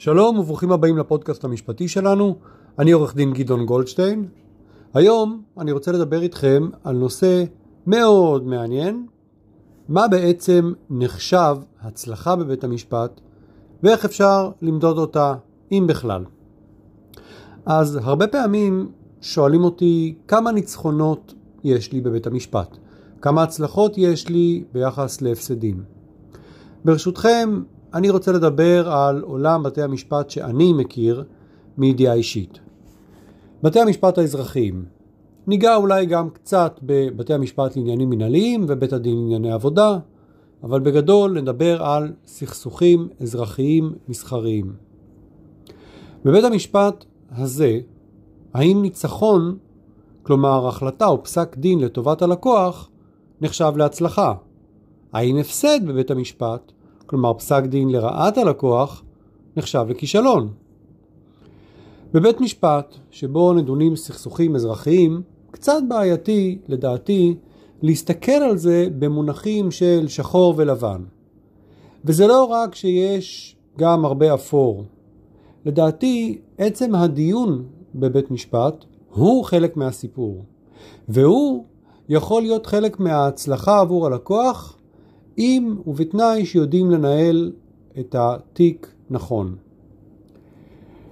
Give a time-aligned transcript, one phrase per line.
[0.00, 2.36] שלום וברוכים הבאים לפודקאסט המשפטי שלנו,
[2.78, 4.28] אני עורך דין גדעון גולדשטיין.
[4.94, 7.44] היום אני רוצה לדבר איתכם על נושא
[7.86, 9.06] מאוד מעניין,
[9.88, 13.20] מה בעצם נחשב הצלחה בבית המשפט
[13.82, 15.34] ואיך אפשר למדוד אותה,
[15.72, 16.24] אם בכלל.
[17.66, 18.90] אז הרבה פעמים
[19.20, 22.76] שואלים אותי כמה ניצחונות יש לי בבית המשפט,
[23.20, 25.82] כמה הצלחות יש לי ביחס להפסדים.
[26.84, 27.62] ברשותכם,
[27.94, 31.24] אני רוצה לדבר על עולם בתי המשפט שאני מכיר
[31.78, 32.58] מידיעה אישית.
[33.62, 34.84] בתי המשפט האזרחיים.
[35.46, 39.98] ניגע אולי גם קצת בבתי המשפט לעניינים מנהליים ובית הדין לענייני עבודה,
[40.62, 44.72] אבל בגדול נדבר על סכסוכים אזרחיים מסחריים.
[46.24, 47.80] בבית המשפט הזה,
[48.54, 49.56] האם ניצחון,
[50.22, 52.90] כלומר החלטה או פסק דין לטובת הלקוח,
[53.40, 54.34] נחשב להצלחה?
[55.12, 56.72] האם הפסד בבית המשפט
[57.10, 59.02] כלומר פסק דין לרעת הלקוח,
[59.56, 60.48] נחשב לכישלון.
[62.12, 67.34] בבית משפט, שבו נדונים סכסוכים אזרחיים, קצת בעייתי, לדעתי,
[67.82, 71.02] להסתכל על זה במונחים של שחור ולבן.
[72.04, 74.84] וזה לא רק שיש גם הרבה אפור.
[75.64, 80.44] לדעתי, עצם הדיון בבית משפט הוא חלק מהסיפור.
[81.08, 81.64] והוא
[82.08, 84.79] יכול להיות חלק מההצלחה עבור הלקוח
[85.40, 87.52] אם ובתנאי שיודעים לנהל
[88.00, 89.56] את התיק נכון.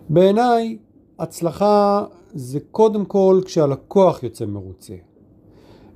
[0.08, 0.78] בעיניי
[1.18, 2.04] הצלחה
[2.34, 4.94] זה קודם כל כשהלקוח יוצא מרוצה.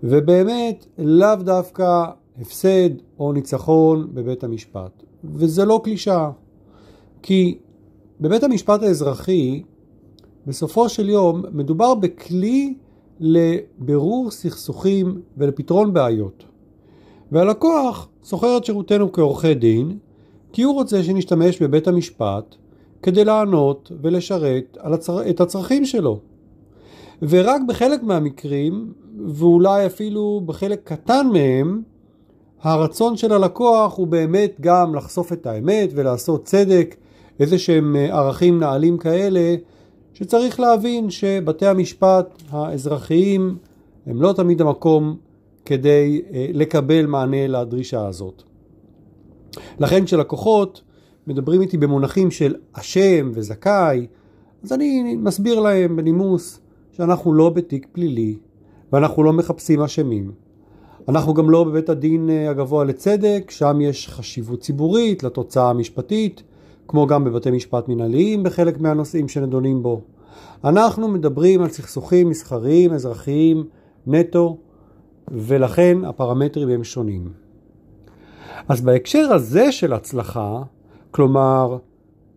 [0.02, 2.04] ובאמת לאו דווקא
[2.40, 5.02] הפסד או ניצחון בבית המשפט.
[5.24, 6.30] וזה לא קלישאה.
[7.22, 7.58] כי
[8.20, 9.62] בבית המשפט האזרחי
[10.46, 12.74] בסופו של יום מדובר בכלי
[13.20, 16.44] לבירור סכסוכים ולפתרון בעיות.
[17.32, 19.98] והלקוח שוכר את שירותינו כעורכי דין,
[20.52, 22.54] כי הוא רוצה שנשתמש בבית המשפט
[23.02, 25.30] כדי לענות ולשרת הצר...
[25.30, 26.20] את הצרכים שלו.
[27.22, 28.92] ורק בחלק מהמקרים,
[29.26, 31.82] ואולי אפילו בחלק קטן מהם,
[32.62, 36.96] הרצון של הלקוח הוא באמת גם לחשוף את האמת ולעשות צדק,
[37.40, 39.54] איזה שהם אה, ערכים נעלים כאלה,
[40.14, 43.56] שצריך להבין שבתי המשפט האזרחיים
[44.06, 45.16] הם לא תמיד המקום
[45.64, 48.42] כדי אה, לקבל מענה לדרישה הזאת.
[49.78, 50.82] לכן כשלקוחות
[51.26, 54.06] מדברים איתי במונחים של אשם וזכאי,
[54.62, 56.60] אז אני מסביר להם בנימוס
[56.92, 58.36] שאנחנו לא בתיק פלילי
[58.92, 60.32] ואנחנו לא מחפשים אשמים.
[61.08, 66.42] אנחנו גם לא בבית הדין אה, הגבוה לצדק, שם יש חשיבות ציבורית לתוצאה המשפטית,
[66.88, 70.00] כמו גם בבתי משפט מנהליים בחלק מהנושאים שנדונים בו.
[70.64, 73.64] אנחנו מדברים על סכסוכים מסחריים, אזרחיים,
[74.06, 74.56] נטו,
[75.30, 77.32] ולכן הפרמטרים הם שונים.
[78.68, 80.62] אז בהקשר הזה של הצלחה,
[81.10, 81.78] כלומר,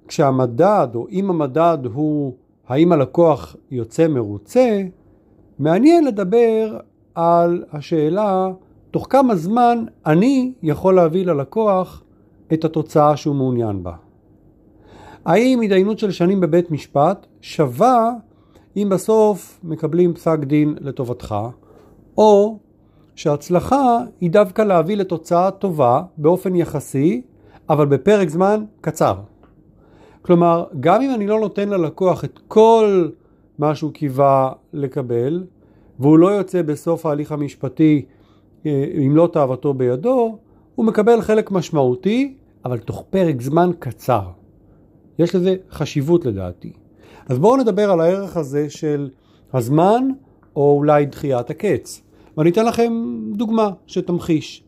[0.07, 2.33] כשהמדד או אם המדד הוא
[2.67, 4.81] האם הלקוח יוצא מרוצה,
[5.59, 6.77] מעניין לדבר
[7.15, 8.51] על השאלה
[8.91, 12.03] תוך כמה זמן אני יכול להביא ללקוח
[12.53, 13.93] את התוצאה שהוא מעוניין בה.
[15.25, 18.11] האם התדיינות של שנים בבית משפט שווה
[18.77, 21.35] אם בסוף מקבלים פסק דין לטובתך,
[22.17, 22.59] או
[23.15, 27.21] שההצלחה היא דווקא להביא לתוצאה טובה באופן יחסי,
[27.69, 29.15] אבל בפרק זמן קצר.
[30.21, 33.09] כלומר, גם אם אני לא נותן ללקוח את כל
[33.59, 35.43] מה שהוא קיווה לקבל,
[35.99, 38.05] והוא לא יוצא בסוף ההליך המשפטי
[38.65, 40.37] אה, לא תאוותו בידו,
[40.75, 44.21] הוא מקבל חלק משמעותי, אבל תוך פרק זמן קצר.
[45.19, 46.73] יש לזה חשיבות לדעתי.
[47.29, 49.09] אז בואו נדבר על הערך הזה של
[49.53, 50.07] הזמן,
[50.55, 52.01] או אולי דחיית הקץ.
[52.37, 52.93] ואני אתן לכם
[53.33, 54.63] דוגמה שתמחיש.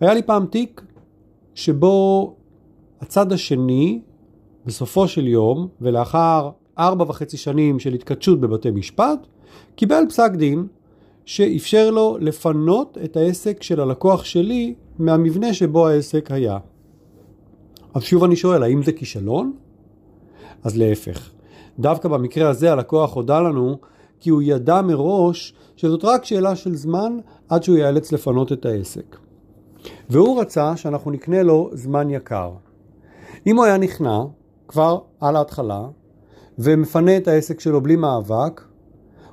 [0.00, 0.82] היה לי פעם תיק
[1.54, 2.34] שבו
[3.00, 4.00] הצד השני,
[4.66, 9.26] בסופו של יום, ולאחר ארבע וחצי שנים של התכתשות בבתי משפט,
[9.74, 10.66] קיבל פסק דין
[11.24, 16.58] שאפשר לו לפנות את העסק של הלקוח שלי מהמבנה שבו העסק היה.
[17.94, 19.52] אז שוב אני שואל, האם זה כישלון?
[20.62, 21.30] אז להפך.
[21.78, 23.78] דווקא במקרה הזה הלקוח הודה לנו
[24.24, 27.18] כי הוא ידע מראש שזאת רק שאלה של זמן
[27.48, 29.16] עד שהוא ייאלץ לפנות את העסק.
[30.10, 32.50] והוא רצה שאנחנו נקנה לו זמן יקר.
[33.46, 34.20] אם הוא היה נכנע
[34.68, 35.86] כבר על ההתחלה
[36.58, 38.64] ומפנה את העסק שלו בלי מאבק,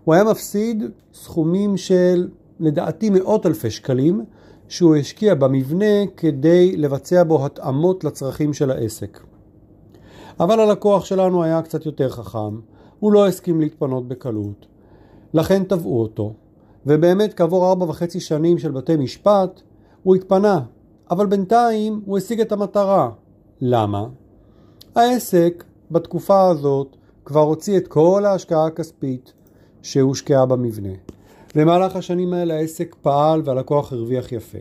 [0.04, 0.84] הוא היה מפסיד
[1.14, 2.28] סכומים של
[2.60, 4.26] לדעתי מאות אלפי שקלים
[4.68, 9.20] שהוא השקיע במבנה כדי לבצע בו התאמות לצרכים של העסק.
[10.40, 12.60] אבל הלקוח שלנו היה קצת יותר חכם,
[13.00, 14.71] הוא לא הסכים להתפנות בקלות,
[15.34, 16.34] לכן תבעו אותו,
[16.86, 19.62] ובאמת כעבור ארבע וחצי שנים של בתי משפט
[20.04, 20.60] הוא התפנה,
[21.12, 23.10] אבל בינתיים הוא השיג את המטרה.
[23.62, 24.06] למה?
[24.96, 26.96] העסק בתקופה הזאת
[27.26, 29.34] כבר הוציא את כל ההשקעה הכספית
[29.82, 30.94] שהושקעה במבנה.
[31.56, 34.58] במהלך השנים האלה העסק פעל והלקוח הרוויח יפה.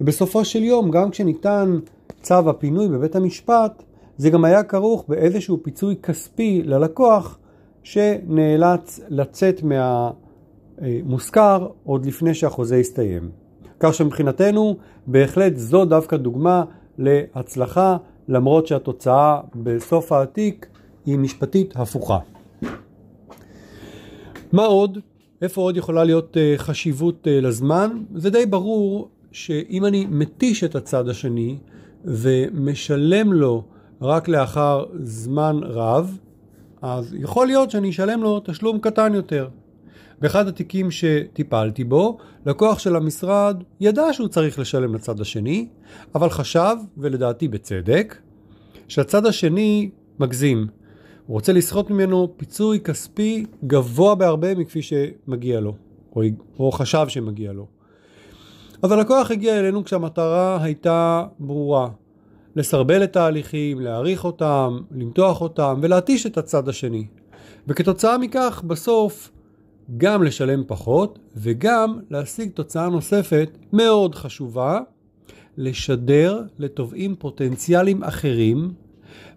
[0.00, 1.78] ובסופו של יום, גם כשניתן
[2.22, 3.82] צו הפינוי בבית המשפט,
[4.16, 7.38] זה גם היה כרוך באיזשהו פיצוי כספי ללקוח
[7.84, 9.60] שנאלץ לצאת
[10.80, 13.30] מהמושכר עוד לפני שהחוזה הסתיים.
[13.80, 14.76] כך שמבחינתנו
[15.06, 16.64] בהחלט זו דווקא דוגמה
[16.98, 17.96] להצלחה
[18.28, 20.66] למרות שהתוצאה בסוף העתיק
[21.06, 22.18] היא משפטית הפוכה.
[24.52, 24.98] מה עוד?
[25.42, 27.90] איפה עוד יכולה להיות אה, חשיבות אה, לזמן?
[28.14, 31.58] זה די ברור שאם אני מתיש את הצד השני
[32.04, 33.62] ומשלם לו
[34.02, 36.18] רק לאחר זמן רב,
[36.86, 39.48] אז יכול להיות שאני אשלם לו תשלום קטן יותר.
[40.20, 45.68] באחד התיקים שטיפלתי בו, לקוח של המשרד ידע שהוא צריך לשלם לצד השני,
[46.14, 48.16] אבל חשב, ולדעתי בצדק,
[48.88, 50.66] שהצד השני מגזים.
[51.26, 55.74] הוא רוצה לסחוט ממנו פיצוי כספי גבוה בהרבה מכפי שמגיע לו,
[56.16, 56.22] או,
[56.58, 57.66] או חשב שמגיע לו.
[58.82, 61.88] אז הלקוח הגיע אלינו כשהמטרה הייתה ברורה.
[62.56, 67.06] לסרבל את ההליכים, להעריך אותם, למתוח אותם ולהתיש את הצד השני.
[67.68, 69.30] וכתוצאה מכך בסוף
[69.96, 74.80] גם לשלם פחות וגם להשיג תוצאה נוספת מאוד חשובה,
[75.56, 78.72] לשדר לתובעים פוטנציאליים אחרים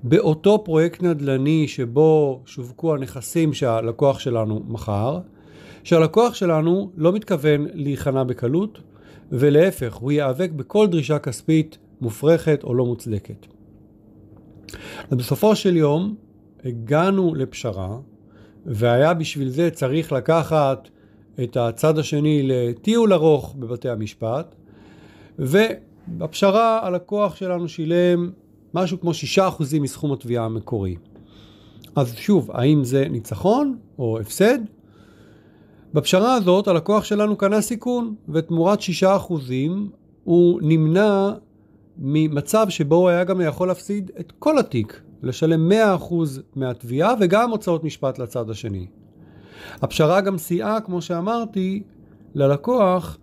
[0.04, 5.19] באותו פרויקט נדל"ני שבו שווקו הנכסים שהלקוח שלנו מכר,
[5.84, 8.80] שהלקוח שלנו לא מתכוון להיכנע בקלות,
[9.31, 13.46] ולהפך, הוא ייאבק בכל דרישה כספית מופרכת או לא מוצדקת.
[15.12, 16.16] בסופו של יום
[16.66, 17.98] הגענו לפשרה,
[18.66, 20.90] והיה בשביל זה צריך לקחת
[21.44, 24.56] את הצד השני לטיול ארוך בבתי המשפט,
[25.40, 28.32] ובפשרה הלקוח שלנו שילם
[28.74, 29.44] משהו כמו 6%
[29.82, 30.96] מסכום התביעה המקורי.
[31.96, 34.60] אז שוב, האם זה ניצחון או הפסד?
[35.94, 39.04] בפשרה הזאת הלקוח שלנו קנה סיכון, ותמורת 6%
[40.24, 41.32] הוא נמנע
[42.00, 46.14] ממצב שבו הוא היה גם יכול להפסיד את כל התיק, לשלם 100%
[46.56, 48.88] מהתביעה וגם הוצאות משפט לצד השני.
[49.82, 51.84] הפשרה גם סייעה, כמו שאמרתי,
[52.36, 53.18] ללקוח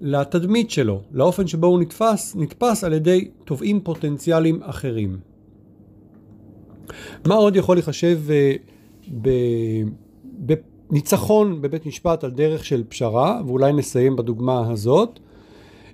[0.00, 5.18] לתדמית שלו, לאופן שבו הוא נתפס, נתפס על ידי תובעים פוטנציאליים אחרים.
[7.26, 8.20] מה עוד יכול לחשב
[10.90, 15.20] בניצחון בבית משפט על דרך של פשרה, ואולי נסיים בדוגמה הזאת?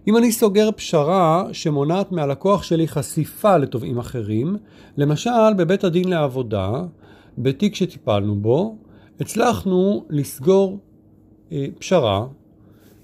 [0.09, 4.57] אם אני סוגר פשרה שמונעת מהלקוח שלי חשיפה לתובעים אחרים,
[4.97, 6.71] למשל בבית הדין לעבודה,
[7.39, 8.77] בתיק שטיפלנו בו,
[9.21, 10.79] הצלחנו לסגור
[11.53, 12.27] אה, פשרה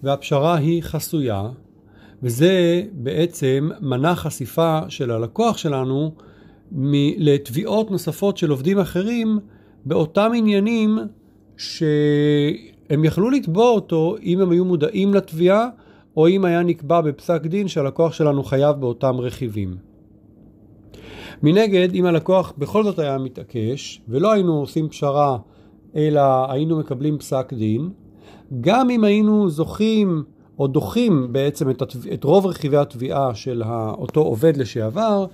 [0.03, 1.49] והפשרה היא חסויה,
[2.23, 6.13] וזה בעצם מנע חשיפה של הלקוח שלנו
[7.19, 9.39] לתביעות נוספות של עובדים אחרים
[9.85, 10.99] באותם עניינים
[11.57, 15.69] שהם יכלו לתבוע אותו אם הם היו מודעים לתביעה
[16.17, 19.77] או אם היה נקבע בפסק דין שהלקוח שלנו חייב באותם רכיבים.
[21.43, 25.39] מנגד, אם הלקוח בכל זאת היה מתעקש ולא היינו עושים פשרה
[25.97, 27.91] אלא היינו מקבלים פסק דין,
[28.61, 30.25] גם אם היינו זוכים
[30.59, 32.07] או דוחים בעצם את, התב...
[32.07, 33.63] את רוב רכיבי התביעה של
[33.99, 35.27] אותו עובד לשעבר,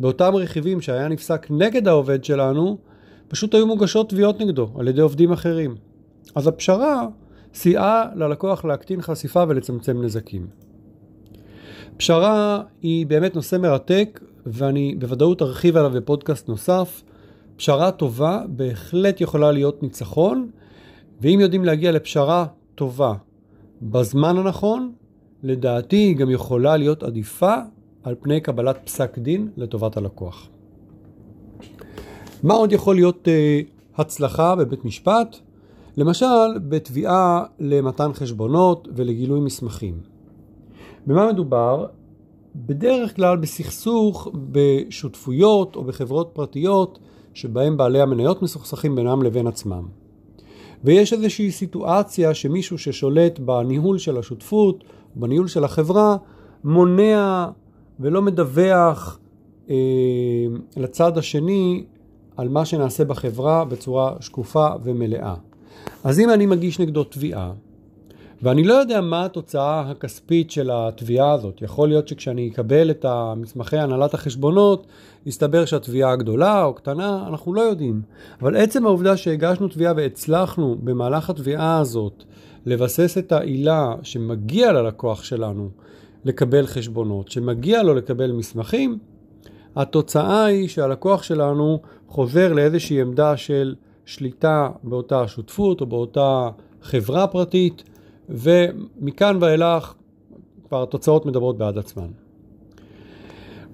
[0.00, 2.78] באותם רכיבים שהיה נפסק נגד העובד שלנו,
[3.28, 5.74] פשוט היו מוגשות תביעות נגדו על ידי עובדים אחרים.
[6.34, 7.08] אז הפשרה
[7.56, 10.46] סייעה ללקוח להקטין חשיפה ולצמצם נזקים.
[11.96, 17.02] פשרה היא באמת נושא מרתק, ואני בוודאות ארחיב עליו בפודקאסט נוסף.
[17.56, 20.50] פשרה טובה בהחלט יכולה להיות ניצחון,
[21.20, 23.14] ואם יודעים להגיע לפשרה טובה
[23.82, 24.92] בזמן הנכון,
[25.42, 27.54] לדעתי היא גם יכולה להיות עדיפה
[28.02, 30.48] על פני קבלת פסק דין לטובת הלקוח.
[32.42, 35.36] מה עוד יכול להיות uh, הצלחה בבית משפט?
[35.96, 40.00] למשל, בתביעה למתן חשבונות ולגילוי מסמכים.
[41.06, 41.86] במה מדובר?
[42.56, 46.98] בדרך כלל בסכסוך בשותפויות או בחברות פרטיות
[47.34, 49.82] שבהם בעלי המניות מסוכסכים בינם לבין עצמם.
[50.84, 54.84] ויש איזושהי סיטואציה שמישהו ששולט בניהול של השותפות,
[55.14, 56.16] בניהול של החברה,
[56.64, 57.48] מונע
[58.00, 59.18] ולא מדווח
[59.70, 59.74] אה,
[60.76, 61.84] לצד השני
[62.36, 65.34] על מה שנעשה בחברה בצורה שקופה ומלאה.
[66.04, 67.52] אז אם אני מגיש נגדו תביעה,
[68.42, 71.62] ואני לא יודע מה התוצאה הכספית של התביעה הזאת.
[71.62, 74.86] יכול להיות שכשאני אקבל את המסמכי הנהלת החשבונות,
[75.26, 78.02] יסתבר שהתביעה גדולה או קטנה, אנחנו לא יודעים.
[78.42, 82.24] אבל עצם העובדה שהגשנו תביעה והצלחנו במהלך התביעה הזאת
[82.66, 85.68] לבסס את העילה שמגיע ללקוח שלנו
[86.24, 88.98] לקבל חשבונות, שמגיע לו לקבל מסמכים,
[89.76, 93.74] התוצאה היא שהלקוח שלנו חוזר לאיזושהי עמדה של
[94.06, 96.50] שליטה באותה שותפות או באותה
[96.82, 97.82] חברה פרטית,
[98.28, 99.94] ומכאן ואילך
[100.68, 102.08] כבר התוצאות מדברות בעד עצמן.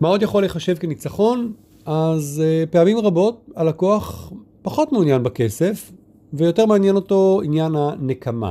[0.01, 1.53] מה עוד יכול להיחשב כניצחון?
[1.85, 5.93] אז uh, פעמים רבות הלקוח פחות מעוניין בכסף,
[6.33, 8.51] ויותר מעניין אותו עניין הנקמה.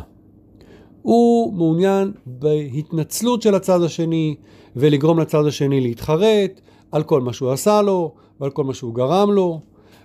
[1.02, 4.36] הוא מעוניין בהתנצלות של הצד השני
[4.76, 6.62] ולגרום לצד השני להתחרט
[6.92, 9.60] על כל מה שהוא עשה לו ועל כל מה שהוא גרם לו,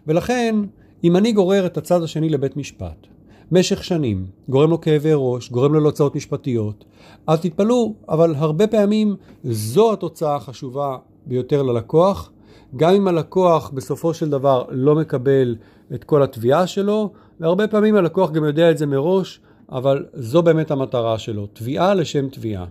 [0.07, 0.57] ולכן
[1.05, 3.07] אם אני גורר את הצד השני לבית משפט
[3.53, 6.85] משך שנים, גורם לו כאבי ראש, גורם לו להוצאות משפטיות,
[7.27, 12.31] אז תתפלאו, אבל הרבה פעמים זו התוצאה החשובה ביותר ללקוח,
[12.77, 15.57] גם אם הלקוח בסופו של דבר לא מקבל
[15.95, 19.41] את כל התביעה שלו, והרבה פעמים הלקוח גם יודע את זה מראש,
[19.73, 22.65] אבל זו באמת המטרה שלו, תביעה לשם תביעה.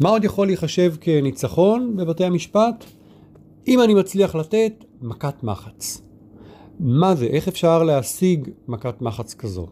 [0.00, 2.84] מה עוד יכול להיחשב כניצחון בבתי המשפט?
[3.68, 6.02] אם אני מצליח לתת מכת מחץ.
[6.82, 7.26] מה זה?
[7.26, 9.66] איך אפשר להשיג מכת מחץ כזו?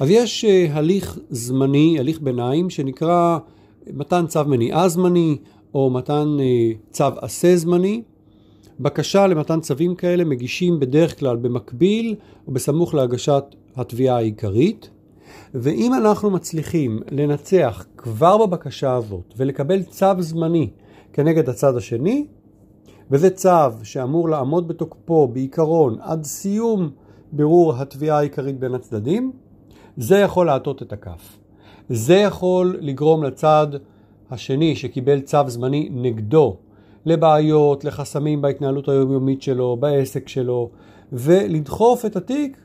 [0.00, 3.38] אז יש uh, הליך זמני, הליך ביניים, שנקרא
[3.86, 5.36] מתן צו מניעה זמני,
[5.74, 8.02] או מתן uh, צו עשה זמני.
[8.80, 12.14] בקשה למתן צווים כאלה מגישים בדרך כלל במקביל
[12.46, 13.44] או בסמוך להגשת
[13.76, 14.90] התביעה העיקרית.
[15.54, 20.70] ואם אנחנו מצליחים לנצח כבר בבקשה הזאת ולקבל צו זמני
[21.12, 22.26] כנגד הצד השני,
[23.12, 23.48] וזה צו
[23.82, 26.90] שאמור לעמוד בתוקפו בעיקרון עד סיום
[27.32, 29.32] בירור התביעה העיקרית בין הצדדים,
[29.96, 31.38] זה יכול להטות את הכף.
[31.88, 33.66] זה יכול לגרום לצד
[34.30, 36.56] השני שקיבל צו זמני נגדו
[37.06, 40.70] לבעיות, לחסמים בהתנהלות היומיומית שלו, בעסק שלו,
[41.12, 42.56] ולדחוף את התיק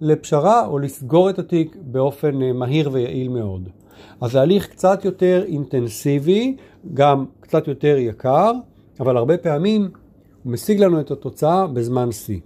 [0.00, 3.68] לפשרה או לסגור את התיק באופן אה, מהיר ויעיל מאוד.
[4.20, 6.56] אז זה הליך קצת יותר אינטנסיבי,
[6.94, 8.52] גם קצת יותר יקר,
[9.00, 9.90] אבל הרבה פעמים
[10.42, 12.40] הוא משיג לנו את התוצאה בזמן שיא.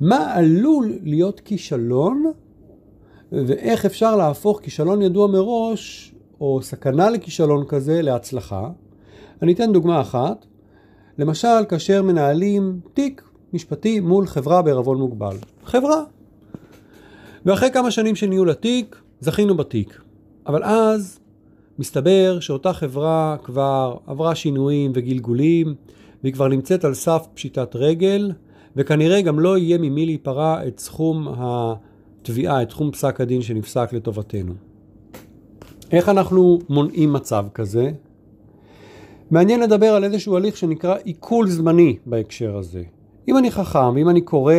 [0.00, 2.32] מה עלול להיות כישלון
[3.32, 8.70] ואיך אפשר להפוך כישלון ידוע מראש או סכנה לכישלון כזה להצלחה?
[9.42, 10.46] אני אתן דוגמה אחת.
[11.18, 15.36] למשל, כאשר מנהלים תיק משפטי מול חברה בערבון מוגבל.
[15.64, 16.02] חברה.
[17.46, 20.00] ואחרי כמה שנים של ניהול התיק, זכינו בתיק.
[20.46, 21.18] אבל אז
[21.78, 25.74] מסתבר שאותה חברה כבר עברה שינויים וגלגולים,
[26.22, 28.32] והיא כבר נמצאת על סף פשיטת רגל,
[28.76, 34.52] וכנראה גם לא יהיה ממי להיפרע את סכום התביעה, את סכום פסק הדין שנפסק לטובתנו.
[35.92, 37.90] איך אנחנו מונעים מצב כזה?
[39.30, 42.82] מעניין לדבר על איזשהו הליך שנקרא עיכול זמני בהקשר הזה.
[43.28, 44.54] אם אני חכם ואם אני קורא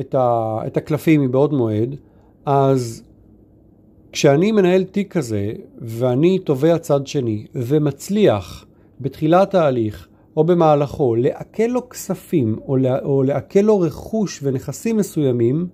[0.00, 1.96] את, ה, את הקלפים מבעוד מועד,
[2.46, 3.02] אז
[4.16, 8.64] כשאני מנהל תיק כזה ואני תובע צד שני ומצליח
[9.00, 15.66] בתחילת ההליך או במהלכו לעכל לו כספים או, לה, או לעכל לו רכוש ונכסים מסוימים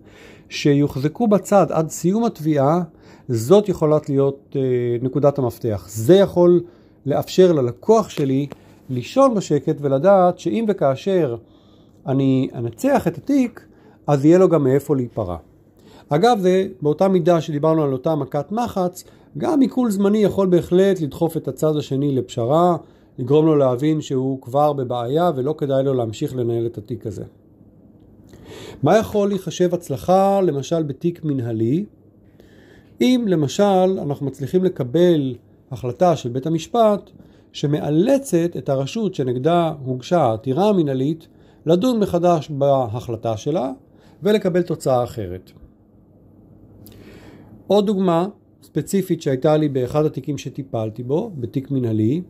[0.48, 2.82] שיוחזקו בצד עד סיום התביעה,
[3.28, 4.60] זאת יכולה להיות אה,
[5.02, 5.86] נקודת המפתח.
[5.88, 6.62] זה יכול
[7.06, 8.46] לאפשר ללקוח שלי
[8.90, 11.36] לישון בשקט ולדעת שאם וכאשר
[12.06, 13.66] אני אנצח את התיק,
[14.06, 15.36] אז יהיה לו גם מאיפה להיפרע.
[16.14, 19.04] אגב, זה באותה מידה שדיברנו על אותה מכת מחץ,
[19.38, 22.76] גם עיכול זמני יכול בהחלט לדחוף את הצד השני לפשרה,
[23.18, 27.24] לגרום לו להבין שהוא כבר בבעיה ולא כדאי לו להמשיך לנהל את התיק הזה.
[28.82, 31.84] מה יכול להיחשב הצלחה למשל בתיק מנהלי?
[33.00, 35.34] אם למשל אנחנו מצליחים לקבל
[35.70, 37.10] החלטה של בית המשפט
[37.52, 41.28] שמאלצת את הרשות שנגדה הוגשה העתירה המנהלית
[41.66, 43.70] לדון מחדש בהחלטה שלה
[44.22, 45.52] ולקבל תוצאה אחרת.
[47.72, 48.28] עוד דוגמה
[48.62, 52.22] ספציפית שהייתה לי באחד התיקים שטיפלתי בו, בתיק מנהלי,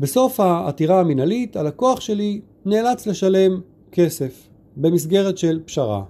[0.00, 3.60] בסוף העתירה המנהלית הלקוח שלי נאלץ לשלם
[3.92, 6.04] כסף במסגרת של פשרה.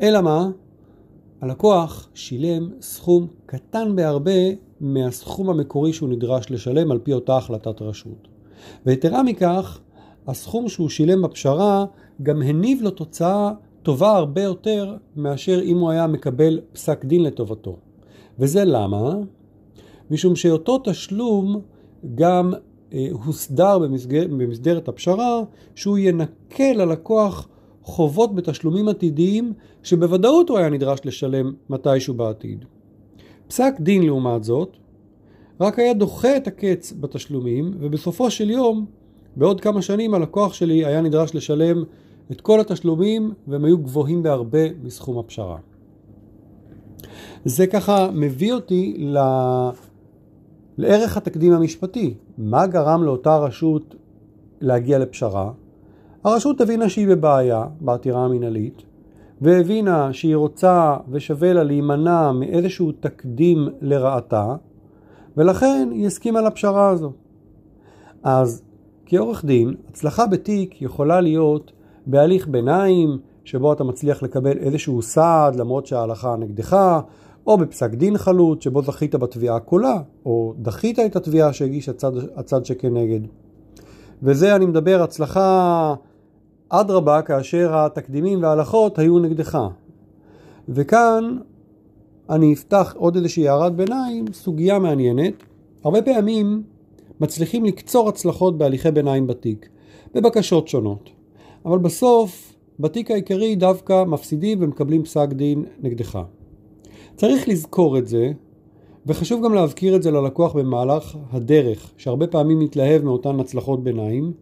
[0.00, 0.50] אלא מה?
[1.40, 4.40] הלקוח שילם סכום קטן בהרבה
[4.80, 8.28] מהסכום המקורי שהוא נדרש לשלם על פי אותה החלטת רשות.
[8.86, 9.80] ויתרה מכך,
[10.26, 11.84] הסכום שהוא שילם בפשרה
[12.22, 17.76] גם הניב לו תוצאה טובה הרבה יותר מאשר אם הוא היה מקבל פסק דין לטובתו.
[18.38, 19.14] וזה למה?
[20.10, 21.60] משום שאותו תשלום
[22.14, 22.52] גם
[22.92, 25.42] אה, הוסדר במסגר, במסגרת הפשרה
[25.74, 27.48] שהוא ינקה ללקוח
[27.82, 32.64] חובות בתשלומים עתידיים שבוודאות הוא היה נדרש לשלם מתישהו בעתיד.
[33.48, 34.76] פסק דין לעומת זאת
[35.60, 38.86] רק היה דוחה את הקץ בתשלומים ובסופו של יום
[39.36, 41.84] בעוד כמה שנים הלקוח שלי היה נדרש לשלם
[42.32, 45.56] את כל התשלומים והם היו גבוהים בהרבה מסכום הפשרה.
[47.44, 49.18] זה ככה מביא אותי ל...
[50.78, 52.14] לערך התקדים המשפטי.
[52.38, 53.94] מה גרם לאותה רשות
[54.60, 55.52] להגיע לפשרה?
[56.24, 58.82] הרשות הבינה שהיא בבעיה בעתירה המינהלית,
[59.40, 64.56] והבינה שהיא רוצה ושווה לה להימנע מאיזשהו תקדים לרעתה,
[65.36, 67.12] ולכן היא הסכימה לפשרה הזו.
[68.22, 68.62] אז
[69.06, 71.72] כעורך דין, הצלחה בתיק יכולה להיות
[72.06, 77.00] בהליך ביניים, שבו אתה מצליח לקבל איזשהו סעד למרות שההלכה נגדך,
[77.46, 82.64] או בפסק דין חלוט שבו זכית בתביעה כולה, או דחית את התביעה שהגיש הצד, הצד
[82.64, 83.20] שכנגד.
[84.22, 85.94] וזה אני מדבר הצלחה
[86.68, 89.58] אדרבה כאשר התקדימים וההלכות היו נגדך.
[90.68, 91.38] וכאן
[92.30, 95.34] אני אפתח עוד איזושהי הערת ביניים, סוגיה מעניינת.
[95.84, 96.62] הרבה פעמים
[97.20, 99.68] מצליחים לקצור הצלחות בהליכי ביניים בתיק,
[100.14, 101.10] בבקשות שונות.
[101.64, 106.18] אבל בסוף, בתיק העיקרי דווקא מפסידים ומקבלים פסק דין נגדך.
[107.16, 108.32] צריך לזכור את זה,
[109.06, 114.32] וחשוב גם להזכיר את זה ללקוח במהלך הדרך, שהרבה פעמים מתלהב מאותן הצלחות ביניים,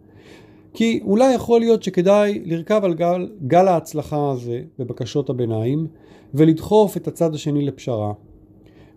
[0.75, 5.87] כי אולי יכול להיות שכדאי לרכב על גל, גל ההצלחה הזה בבקשות הביניים,
[6.35, 8.13] ולדחוף את הצד השני לפשרה.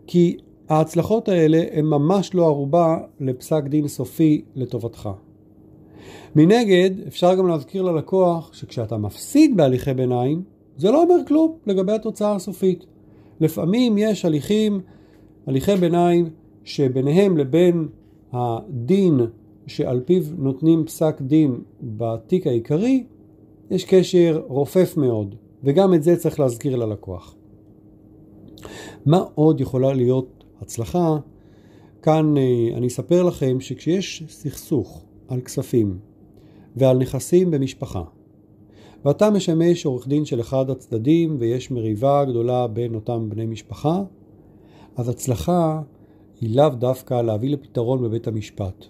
[0.07, 0.37] כי
[0.69, 5.09] ההצלחות האלה הן ממש לא ערובה לפסק דין סופי לטובתך.
[6.35, 10.43] מנגד, אפשר גם להזכיר ללקוח שכשאתה מפסיד בהליכי ביניים,
[10.77, 12.85] זה לא אומר כלום לגבי התוצאה הסופית.
[13.39, 14.81] לפעמים יש הליכים,
[15.47, 16.29] הליכי ביניים,
[16.63, 17.87] שביניהם לבין
[18.31, 19.19] הדין
[19.67, 23.03] שעל פיו נותנים פסק דין בתיק העיקרי,
[23.71, 27.35] יש קשר רופף מאוד, וגם את זה צריך להזכיר ללקוח.
[29.05, 31.17] מה עוד יכולה להיות הצלחה?
[32.01, 35.99] כאן אה, אני אספר לכם שכשיש סכסוך על כספים
[36.75, 38.03] ועל נכסים במשפחה,
[39.05, 44.03] ואתה משמש עורך דין של אחד הצדדים ויש מריבה גדולה בין אותם בני משפחה,
[44.95, 45.81] אז הצלחה
[46.41, 48.85] היא לאו דווקא להביא לפתרון בבית המשפט.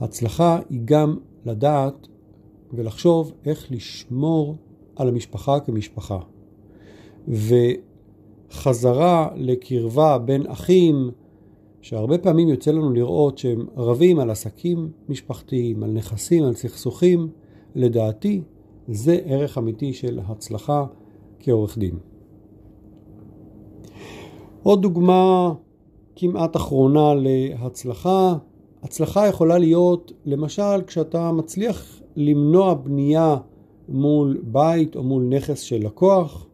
[0.00, 2.08] הצלחה היא גם לדעת
[2.72, 4.56] ולחשוב איך לשמור
[4.96, 6.18] על המשפחה כמשפחה.
[8.48, 11.10] וחזרה לקרבה בין אחים,
[11.84, 17.28] שהרבה פעמים יוצא לנו לראות שהם רבים על עסקים משפחתיים, על נכסים, על סכסוכים,
[17.74, 18.42] לדעתי
[18.88, 20.86] זה ערך אמיתי של הצלחה
[21.40, 21.98] כעורך דין.
[24.62, 25.52] עוד דוגמה
[26.16, 28.34] כמעט אחרונה להצלחה,
[28.82, 33.36] הצלחה יכולה להיות למשל כשאתה מצליח למנוע בנייה
[33.88, 36.46] מול בית או מול נכס של לקוח,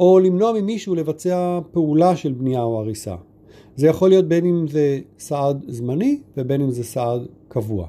[0.00, 3.16] או למנוע ממישהו לבצע פעולה של בנייה או הריסה.
[3.76, 7.88] זה יכול להיות בין אם זה סעד זמני ובין אם זה סעד קבוע.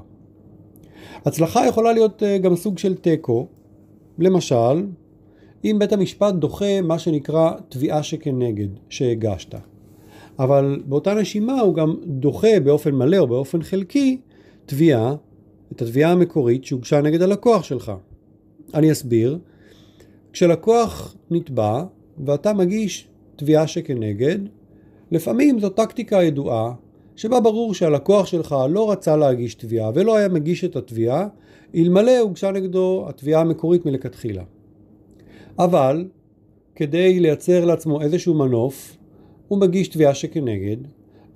[1.24, 3.46] הצלחה יכולה להיות אה, גם סוג של תיקו,
[4.18, 4.86] למשל,
[5.64, 9.54] אם בית המשפט דוחה מה שנקרא תביעה שכנגד שהגשת.
[10.38, 14.18] אבל באותה נשימה הוא גם דוחה באופן מלא או באופן חלקי
[14.66, 15.14] תביעה,
[15.72, 17.92] את התביעה המקורית שהוגשה נגד הלקוח שלך.
[18.74, 19.38] אני אסביר.
[20.32, 21.84] כשלקוח נתבע
[22.26, 24.38] ואתה מגיש תביעה שכנגד,
[25.10, 26.72] לפעמים זו טקטיקה ידועה
[27.16, 31.26] שבה ברור שהלקוח שלך לא רצה להגיש תביעה ולא היה מגיש את התביעה
[31.74, 34.42] אלמלא הוגשה נגדו התביעה המקורית מלכתחילה.
[35.58, 36.04] אבל
[36.74, 38.96] כדי לייצר לעצמו איזשהו מנוף,
[39.48, 40.76] הוא מגיש תביעה שכנגד,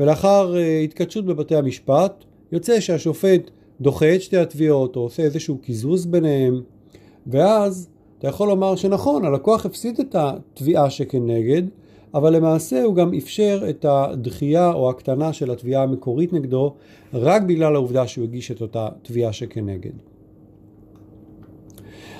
[0.01, 6.07] ולאחר uh, התכתשות בבתי המשפט, יוצא שהשופט דוחה את שתי התביעות או עושה איזשהו קיזוז
[6.07, 6.61] ביניהם,
[7.27, 11.63] ואז אתה יכול לומר שנכון, הלקוח הפסיד את התביעה שכנגד,
[12.15, 16.75] אבל למעשה הוא גם אפשר את הדחייה או הקטנה של התביעה המקורית נגדו,
[17.15, 19.93] רק בגלל העובדה שהוא הגיש את אותה תביעה שכנגד.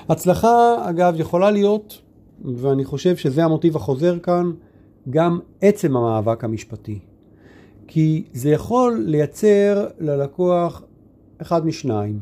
[0.09, 2.01] הצלחה, אגב, יכולה להיות,
[2.55, 4.51] ואני חושב שזה המוטיב החוזר כאן,
[5.09, 6.99] גם עצם המאבק המשפטי.
[7.87, 10.81] כי זה יכול לייצר ללקוח
[11.41, 12.19] אחד משניים,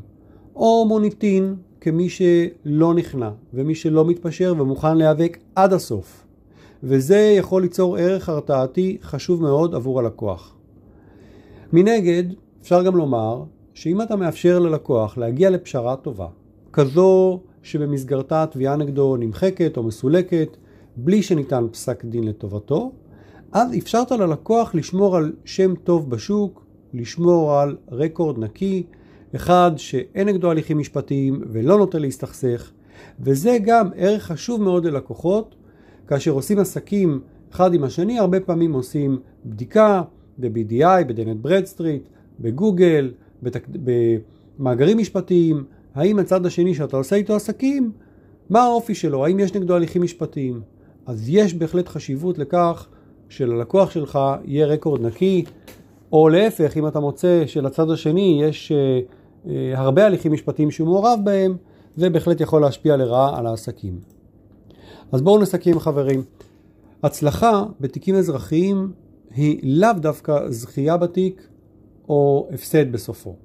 [0.55, 6.23] או מוניטין כמי שלא נכנע, ומי שלא מתפשר ומוכן להיאבק עד הסוף.
[6.83, 10.55] וזה יכול ליצור ערך הרתעתי חשוב מאוד עבור הלקוח.
[11.73, 12.23] מנגד,
[12.61, 16.27] אפשר גם לומר שאם אתה מאפשר ללקוח להגיע לפשרה טובה,
[16.73, 20.57] כזו שבמסגרתה התביעה נגדו נמחקת או מסולקת,
[20.95, 22.91] בלי שניתן פסק דין לטובתו,
[23.51, 28.83] אז אפשרת ללקוח לשמור על שם טוב בשוק, לשמור על רקורד נקי,
[29.35, 32.71] אחד שאין נגדו הליכים משפטיים ולא נוטה להסתכסך,
[33.19, 35.55] וזה גם ערך חשוב מאוד ללקוחות,
[36.11, 37.19] כאשר עושים עסקים
[37.51, 40.01] אחד עם השני, הרבה פעמים עושים בדיקה
[40.37, 43.11] ב-BDI, ב Dun & Bradstreet, בגוגל,
[43.43, 43.67] בתק...
[44.59, 45.63] במאגרים משפטיים,
[45.95, 47.91] האם הצד השני שאתה עושה איתו עסקים,
[48.49, 50.61] מה האופי שלו, האם יש נגדו הליכים משפטיים.
[51.05, 52.87] אז יש בהחלט חשיבות לכך
[53.29, 55.43] שללקוח שלך יהיה רקורד נקי,
[56.11, 61.19] או להפך, אם אתה מוצא שלצד השני יש אה, אה, הרבה הליכים משפטיים שהוא מעורב
[61.23, 61.57] בהם,
[61.97, 64.20] ובהחלט יכול להשפיע לרעה על העסקים.
[65.11, 66.23] אז בואו נסכם חברים.
[67.03, 68.91] הצלחה בתיקים אזרחיים
[69.35, 71.47] היא לאו דווקא זכייה בתיק
[72.09, 73.35] או הפסד בסופו.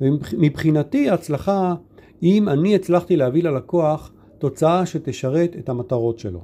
[0.00, 1.74] ומבחינתי ההצלחה
[2.20, 6.40] היא אם אני הצלחתי להביא ללקוח תוצאה שתשרת את המטרות שלו.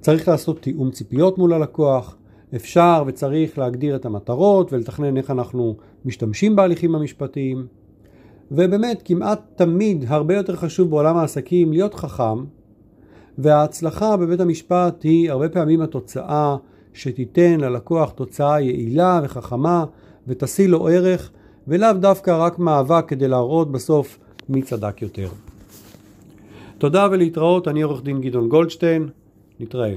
[0.00, 2.16] צריך לעשות תיאום ציפיות מול הלקוח,
[2.54, 7.66] אפשר וצריך להגדיר את המטרות ולתכנן איך אנחנו משתמשים בהליכים המשפטיים.
[8.50, 12.44] ובאמת כמעט תמיד הרבה יותר חשוב בעולם העסקים להיות חכם
[13.38, 16.56] וההצלחה בבית המשפט היא הרבה פעמים התוצאה
[16.92, 19.84] שתיתן ללקוח תוצאה יעילה וחכמה
[20.28, 21.30] ותשיא לו ערך
[21.68, 24.18] ולאו דווקא רק מאבק כדי להראות בסוף
[24.48, 25.28] מי צדק יותר.
[26.78, 29.08] תודה ולהתראות, אני עורך דין גדעון גולדשטיין,
[29.60, 29.94] נתראה.